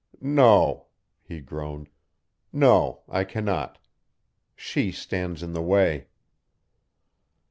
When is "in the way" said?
5.43-6.07